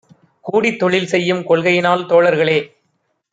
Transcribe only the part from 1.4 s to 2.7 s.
கொள்கையினால் தோழர்களே!